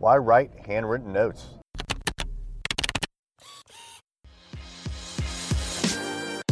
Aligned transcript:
Why 0.00 0.16
write 0.16 0.52
handwritten 0.64 1.12
notes? 1.12 1.44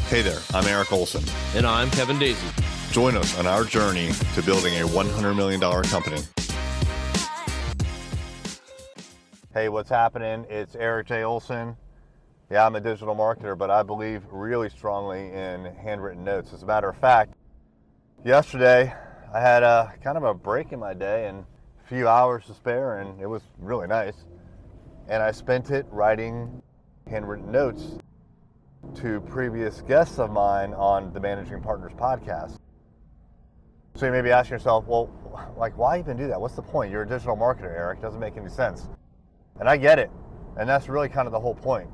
Hey 0.08 0.22
there, 0.22 0.41
I'm 0.53 0.67
Eric 0.67 0.92
Olson. 0.92 1.22
And 1.54 1.64
I'm 1.64 1.88
Kevin 1.93 2.19
Daisy. 2.19 2.45
Join 2.90 3.17
us 3.17 3.38
on 3.38 3.46
our 3.46 3.62
journey 3.62 4.11
to 4.35 4.43
building 4.43 4.74
a 4.74 4.87
$100 4.87 5.37
million 5.37 5.61
company. 5.61 6.21
Hey, 9.54 9.69
what's 9.69 9.90
happening? 9.90 10.44
It's 10.51 10.74
Eric 10.74 11.06
J. 11.06 11.22
Olson. 11.22 11.76
Yeah, 12.51 12.67
I'm 12.67 12.74
a 12.74 12.81
digital 12.81 13.15
marketer, 13.15 13.56
but 13.56 13.71
I 13.71 13.85
believe 13.85 14.24
really 14.33 14.71
strongly 14.71 15.33
in 15.33 15.72
handwritten 15.85 16.24
notes. 16.24 16.52
As 16.52 16.65
a 16.65 16.66
matter 16.66 16.88
of 16.88 16.97
fact, 16.97 17.34
yesterday 18.24 18.92
I 19.33 19.41
had 19.41 19.62
a 19.62 19.95
kind 20.02 20.16
of 20.16 20.24
a 20.24 20.34
break 20.34 20.73
in 20.73 20.80
my 20.80 20.95
day 20.95 21.28
and 21.28 21.41
a 21.41 21.45
few 21.88 22.09
hours 22.09 22.45
to 22.46 22.55
spare, 22.55 22.98
and 22.98 23.20
it 23.20 23.27
was 23.27 23.42
really 23.59 23.86
nice. 23.86 24.24
And 25.09 25.23
I 25.23 25.30
spent 25.30 25.70
it 25.70 25.86
writing 25.90 26.62
handwritten 27.08 27.52
notes 27.52 27.98
to 28.96 29.20
previous 29.22 29.82
guests 29.82 30.18
of 30.18 30.30
mine 30.30 30.74
on 30.74 31.12
the 31.12 31.20
Managing 31.20 31.60
Partners 31.60 31.92
podcast. 31.96 32.58
So 33.94 34.06
you 34.06 34.12
may 34.12 34.20
be 34.20 34.30
asking 34.30 34.54
yourself, 34.54 34.86
well, 34.86 35.10
like, 35.56 35.78
why 35.78 35.98
even 35.98 36.16
do 36.16 36.27
that? 36.27 36.41
What's 36.41 36.54
the 36.54 36.62
point? 36.62 36.91
You're 36.91 37.02
a 37.02 37.08
digital 37.08 37.36
marketer, 37.36 37.74
Eric. 37.74 38.00
It 38.00 38.02
doesn't 38.02 38.20
make 38.20 38.36
any 38.36 38.50
sense. 38.50 38.88
And 39.58 39.68
I 39.68 39.77
get 39.77 39.98
it. 39.98 40.10
And 40.58 40.68
that's 40.68 40.88
really 40.88 41.08
kind 41.08 41.27
of 41.27 41.32
the 41.32 41.41
whole 41.41 41.55
point. 41.55 41.88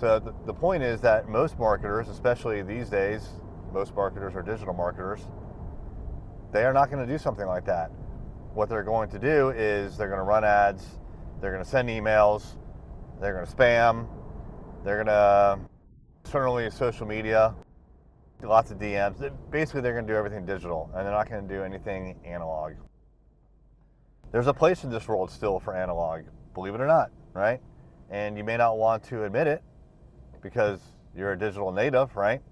So 0.00 0.18
the, 0.18 0.34
the 0.46 0.54
point 0.54 0.82
is 0.82 1.00
that 1.02 1.28
most 1.28 1.58
marketers, 1.58 2.08
especially 2.08 2.62
these 2.62 2.88
days, 2.88 3.28
most 3.72 3.94
marketers 3.94 4.34
are 4.34 4.42
digital 4.42 4.74
marketers, 4.74 5.20
they 6.50 6.64
are 6.64 6.72
not 6.72 6.90
going 6.90 7.06
to 7.06 7.10
do 7.10 7.18
something 7.18 7.46
like 7.46 7.64
that. 7.66 7.90
What 8.54 8.68
they're 8.68 8.82
going 8.82 9.08
to 9.10 9.18
do 9.18 9.50
is 9.50 9.96
they're 9.96 10.08
going 10.08 10.18
to 10.18 10.24
run 10.24 10.44
ads, 10.44 10.84
they're 11.40 11.52
going 11.52 11.64
to 11.64 11.68
send 11.68 11.88
emails, 11.88 12.56
they're 13.20 13.32
going 13.32 13.46
to 13.46 13.52
spam, 13.52 14.06
they're 14.84 15.02
going 15.02 15.06
to 15.06 15.58
certainly 16.30 16.70
social 16.70 17.06
media, 17.06 17.54
lots 18.42 18.70
of 18.70 18.78
DMs. 18.78 19.32
Basically, 19.50 19.80
they're 19.80 19.94
going 19.94 20.06
to 20.06 20.12
do 20.12 20.16
everything 20.16 20.44
digital, 20.44 20.90
and 20.94 21.06
they're 21.06 21.14
not 21.14 21.30
going 21.30 21.46
to 21.46 21.54
do 21.54 21.62
anything 21.62 22.18
analog. 22.24 22.74
There's 24.32 24.46
a 24.46 24.54
place 24.54 24.84
in 24.84 24.90
this 24.90 25.06
world 25.08 25.30
still 25.30 25.58
for 25.60 25.74
analog, 25.74 26.22
believe 26.54 26.74
it 26.74 26.80
or 26.80 26.86
not, 26.86 27.10
right? 27.32 27.60
And 28.10 28.36
you 28.36 28.44
may 28.44 28.56
not 28.56 28.76
want 28.76 29.02
to 29.04 29.24
admit 29.24 29.46
it 29.46 29.62
because 30.42 30.80
you're 31.16 31.32
a 31.32 31.38
digital 31.38 31.72
native, 31.72 32.16
right? 32.16 32.42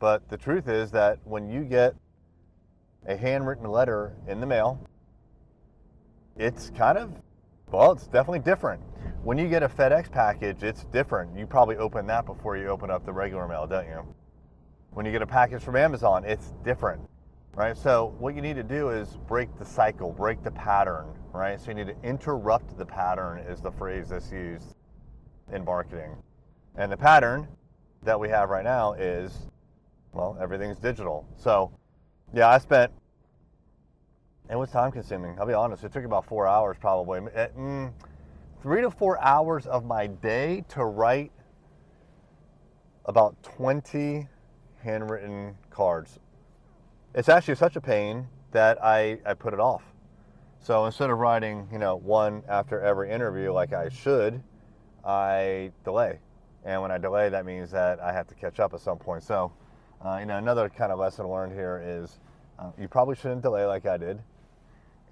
But 0.00 0.28
the 0.28 0.36
truth 0.36 0.68
is 0.68 0.90
that 0.90 1.18
when 1.24 1.48
you 1.48 1.62
get 1.62 1.94
a 3.06 3.16
handwritten 3.16 3.70
letter 3.70 4.14
in 4.26 4.40
the 4.40 4.46
mail, 4.46 4.86
it's 6.36 6.70
kind 6.70 6.98
of, 6.98 7.20
well, 7.70 7.92
it's 7.92 8.06
definitely 8.06 8.40
different. 8.40 8.82
When 9.22 9.38
you 9.38 9.48
get 9.48 9.62
a 9.62 9.68
FedEx 9.68 10.10
package, 10.10 10.62
it's 10.62 10.84
different. 10.84 11.36
You 11.36 11.46
probably 11.46 11.76
open 11.76 12.06
that 12.08 12.26
before 12.26 12.56
you 12.56 12.68
open 12.68 12.90
up 12.90 13.06
the 13.06 13.12
regular 13.12 13.48
mail, 13.48 13.66
don't 13.66 13.86
you? 13.86 14.04
When 14.90 15.06
you 15.06 15.12
get 15.12 15.22
a 15.22 15.26
package 15.26 15.62
from 15.62 15.76
Amazon, 15.76 16.24
it's 16.24 16.52
different, 16.62 17.00
right? 17.54 17.76
So 17.76 18.14
what 18.18 18.34
you 18.34 18.42
need 18.42 18.56
to 18.56 18.62
do 18.62 18.90
is 18.90 19.16
break 19.26 19.56
the 19.58 19.64
cycle, 19.64 20.12
break 20.12 20.42
the 20.42 20.50
pattern, 20.50 21.06
right? 21.32 21.60
So 21.60 21.68
you 21.68 21.74
need 21.74 21.88
to 21.88 21.96
interrupt 22.02 22.76
the 22.78 22.86
pattern 22.86 23.38
is 23.38 23.60
the 23.60 23.72
phrase 23.72 24.08
that's 24.10 24.30
used 24.30 24.76
in 25.52 25.64
marketing. 25.64 26.16
And 26.76 26.92
the 26.92 26.96
pattern 26.96 27.48
that 28.02 28.18
we 28.18 28.28
have 28.28 28.50
right 28.50 28.64
now 28.64 28.92
is, 28.92 29.48
well, 30.12 30.36
everything's 30.40 30.78
digital. 30.78 31.26
So 31.36 31.72
yeah, 32.32 32.48
I 32.48 32.58
spent, 32.58 32.92
it 34.50 34.56
was 34.56 34.70
time 34.70 34.92
consuming. 34.92 35.38
I'll 35.38 35.46
be 35.46 35.54
honest, 35.54 35.84
it 35.84 35.92
took 35.92 36.04
about 36.04 36.26
four 36.26 36.46
hours 36.46 36.76
probably. 36.78 37.20
Mm, 37.20 37.92
three 38.62 38.82
to 38.82 38.90
four 38.90 39.20
hours 39.22 39.66
of 39.66 39.84
my 39.84 40.06
day 40.06 40.64
to 40.68 40.84
write 40.84 41.32
about 43.06 43.42
20 43.42 44.28
handwritten 44.82 45.56
cards. 45.70 46.18
It's 47.14 47.28
actually 47.28 47.54
such 47.54 47.76
a 47.76 47.80
pain 47.80 48.26
that 48.52 48.82
I, 48.82 49.18
I 49.24 49.34
put 49.34 49.54
it 49.54 49.60
off. 49.60 49.82
So 50.60 50.86
instead 50.86 51.10
of 51.10 51.18
writing, 51.18 51.68
you 51.72 51.78
know, 51.78 51.96
one 51.96 52.42
after 52.48 52.80
every 52.80 53.10
interview 53.10 53.52
like 53.52 53.72
I 53.72 53.88
should, 53.88 54.42
I 55.04 55.72
delay. 55.84 56.20
And 56.64 56.80
when 56.80 56.90
I 56.90 56.98
delay, 56.98 57.28
that 57.28 57.44
means 57.44 57.70
that 57.72 58.00
I 58.00 58.12
have 58.12 58.26
to 58.28 58.34
catch 58.34 58.60
up 58.60 58.72
at 58.72 58.80
some 58.80 58.98
point. 58.98 59.22
So, 59.22 59.52
uh, 60.04 60.16
you 60.20 60.26
know, 60.26 60.38
another 60.38 60.68
kind 60.70 60.90
of 60.90 60.98
lesson 60.98 61.28
learned 61.28 61.52
here 61.52 61.82
is 61.84 62.18
uh, 62.58 62.70
you 62.78 62.88
probably 62.88 63.16
shouldn't 63.16 63.42
delay 63.42 63.66
like 63.66 63.84
I 63.84 63.96
did. 63.96 64.20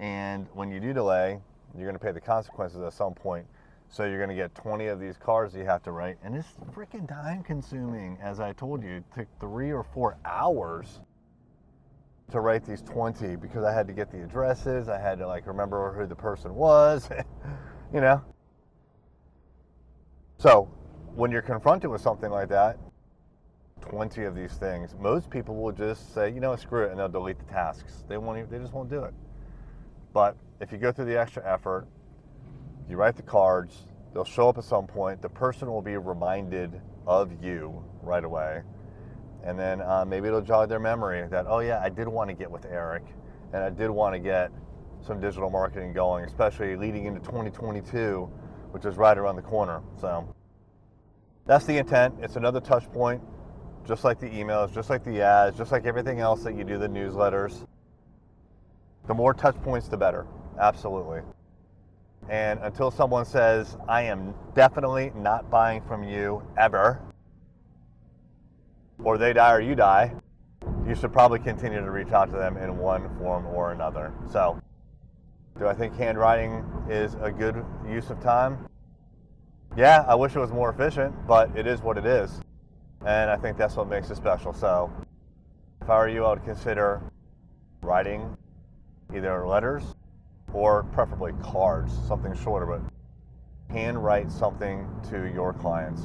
And 0.03 0.49
when 0.53 0.69
you 0.69 0.81
do 0.81 0.93
delay, 0.93 1.39
you're 1.77 1.85
going 1.85 1.95
to 1.95 2.05
pay 2.05 2.11
the 2.11 2.21
consequences 2.21 2.83
at 2.83 2.93
some 2.93 3.15
point. 3.15 3.47
So 3.89 4.05
you're 4.05 4.19
going 4.19 4.31
to 4.31 4.35
get 4.35 4.53
20 4.57 4.87
of 4.87 4.99
these 4.99 5.17
cards 5.17 5.55
you 5.55 5.65
have 5.65 5.85
to 5.85 5.93
write, 5.93 6.17
and 6.25 6.35
it's 6.35 6.49
freaking 6.75 7.09
time 7.09 7.45
consuming. 7.45 8.19
As 8.21 8.41
I 8.41 8.53
told 8.53 8.83
you, 8.83 8.97
it 8.97 9.05
took 9.15 9.29
three 9.39 9.71
or 9.71 9.85
four 9.85 10.19
hours 10.25 11.01
to 12.33 12.41
write 12.41 12.65
these 12.65 12.83
20 12.83 13.37
because 13.37 13.63
I 13.63 13.73
had 13.73 13.87
to 13.87 13.93
get 13.93 14.11
the 14.11 14.25
addresses, 14.25 14.89
I 14.89 14.99
had 14.99 15.19
to 15.19 15.27
like 15.27 15.47
remember 15.47 15.93
who 15.93 16.07
the 16.07 16.17
person 16.17 16.53
was, 16.53 17.09
you 17.95 18.01
know. 18.01 18.23
So 20.39 20.63
when 21.15 21.31
you're 21.31 21.43
confronted 21.43 21.91
with 21.91 22.01
something 22.01 22.31
like 22.31 22.49
that, 22.49 22.77
20 23.83 24.25
of 24.25 24.35
these 24.35 24.55
things, 24.55 24.97
most 24.99 25.31
people 25.31 25.55
will 25.55 25.71
just 25.73 26.13
say, 26.13 26.29
you 26.33 26.41
know, 26.41 26.57
screw 26.57 26.87
it, 26.87 26.91
and 26.91 26.99
they'll 26.99 27.09
delete 27.09 27.39
the 27.39 27.53
tasks. 27.53 28.03
They 28.09 28.17
won't. 28.17 28.39
Even, 28.39 28.51
they 28.51 28.59
just 28.59 28.73
won't 28.73 28.91
do 28.91 29.05
it. 29.05 29.15
But 30.13 30.37
if 30.61 30.73
you 30.73 30.79
go 30.79 30.93
through 30.93 31.07
the 31.07 31.19
extra 31.19 31.43
effort, 31.51 31.87
you 32.89 32.97
write 32.97 33.17
the 33.17 33.23
cards, 33.23 33.87
they'll 34.13 34.25
show 34.25 34.49
up 34.49 34.59
at 34.59 34.65
some 34.65 34.87
point. 34.87 35.23
The 35.23 35.29
person 35.29 35.71
will 35.71 35.83
be 35.83 35.97
reminded 35.97 36.81
of 37.07 37.33
you 37.43 37.85
right 38.03 38.25
away. 38.25 38.63
And 39.45 39.59
then 39.59 39.81
uh, 39.81 40.05
maybe 40.07 40.29
it'll 40.29 40.41
jog 40.41 40.69
their 40.69 40.79
memory 40.79 41.27
that, 41.29 41.47
oh, 41.49 41.61
yeah, 41.61 41.81
I 41.83 41.89
did 41.89 42.07
want 42.07 42.31
to 42.31 42.35
get 42.35 42.51
with 42.51 42.65
Eric 42.67 43.05
and 43.53 43.63
I 43.63 43.71
did 43.71 43.91
want 43.91 44.15
to 44.15 44.19
get 44.19 44.51
some 45.07 45.21
digital 45.21 45.51
marketing 45.51 45.93
going, 45.93 46.25
especially 46.25 46.77
leading 46.77 47.07
into 47.07 47.21
2022, 47.21 48.31
which 48.71 48.85
is 48.85 48.97
right 48.97 49.19
around 49.19 49.37
the 49.37 49.43
corner. 49.43 49.83
So 50.01 50.35
that's 51.45 51.65
the 51.65 51.77
intent. 51.79 52.15
It's 52.21 52.37
another 52.37 52.61
touch 52.61 52.91
point, 52.93 53.21
just 53.87 54.05
like 54.05 54.21
the 54.21 54.29
emails, 54.29 54.73
just 54.73 54.91
like 54.91 55.05
the 55.05 55.21
ads, 55.21 55.59
just 55.59 55.73
like 55.73 55.87
everything 55.87 56.21
else 56.21 56.45
that 56.45 56.57
you 56.57 56.65
do, 56.65 56.79
the 56.79 56.89
newsletters. 56.89 57.67
The 59.07 59.15
more 59.15 59.35
touch 59.35 59.61
points, 59.63 59.89
the 59.89 59.97
better. 59.97 60.27
Absolutely. 60.61 61.21
And 62.29 62.61
until 62.61 62.91
someone 62.91 63.25
says, 63.25 63.77
I 63.89 64.03
am 64.03 64.35
definitely 64.55 65.13
not 65.17 65.51
buying 65.51 65.83
from 65.83 66.05
you 66.05 66.43
ever, 66.57 67.01
or 69.03 69.19
they 69.19 69.33
die 69.33 69.53
or 69.53 69.61
you 69.61 69.75
die, 69.75 70.15
you 70.87 70.95
should 70.95 71.13
probably 71.13 71.41
continue 71.41 71.81
to 71.81 71.91
reach 71.91 72.13
out 72.13 72.31
to 72.31 72.37
them 72.37 72.57
in 72.57 72.79
one 72.79 73.09
form 73.19 73.47
or 73.47 73.73
another. 73.73 74.13
So, 74.31 74.61
do 75.59 75.67
I 75.67 75.75
think 75.75 75.97
handwriting 75.97 76.65
is 76.89 77.17
a 77.21 77.31
good 77.31 77.65
use 77.89 78.11
of 78.11 78.21
time? 78.21 78.69
Yeah, 79.77 80.05
I 80.07 80.15
wish 80.15 80.37
it 80.37 80.39
was 80.39 80.53
more 80.53 80.71
efficient, 80.71 81.15
but 81.27 81.57
it 81.57 81.67
is 81.67 81.83
what 81.83 81.99
it 81.99 82.07
is. 82.07 82.41
And 83.05 83.31
I 83.31 83.37
think 83.37 83.57
that's 83.57 83.75
what 83.75 83.89
makes 83.89 84.11
it 84.11 84.17
special. 84.17 84.53
So, 84.53 84.93
if 85.81 85.91
I 85.91 85.99
were 85.99 86.09
you, 86.09 86.25
I 86.25 86.31
would 86.31 86.45
consider 86.45 87.03
writing 87.83 88.37
either 89.15 89.47
letters 89.47 89.83
or 90.53 90.85
preferably 90.85 91.33
cards, 91.43 91.93
something 92.07 92.35
shorter, 92.35 92.67
but 92.67 92.81
handwrite 93.73 94.31
something 94.31 94.87
to 95.11 95.31
your 95.33 95.53
clients. 95.53 96.03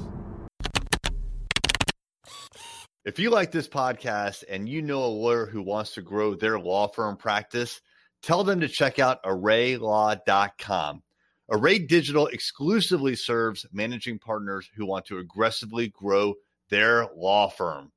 If 3.06 3.20
you 3.20 3.30
like 3.30 3.52
this 3.52 3.70
podcast 3.70 4.44
and 4.50 4.68
you 4.68 4.82
know 4.82 5.04
a 5.04 5.08
lawyer 5.08 5.46
who 5.46 5.62
wants 5.62 5.94
to 5.94 6.02
grow 6.02 6.36
their 6.36 6.60
law 6.60 6.90
firm 6.90 7.16
practice, 7.16 7.82
tell 8.22 8.44
them 8.44 8.60
to 8.60 8.68
check 8.68 9.00
out 9.00 9.24
arraylaw.com. 9.24 11.04
Array 11.50 11.80
Digital 11.80 12.28
exclusively 12.28 13.16
serves 13.16 13.66
managing 13.72 14.20
partners 14.20 14.70
who 14.76 14.86
want 14.86 15.06
to 15.06 15.20
aggressively 15.20 15.88
grow 15.88 16.34
their 16.70 17.08
law 17.16 17.48
firm. 17.48 17.94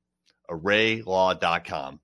arraylaw.com. 0.49 1.99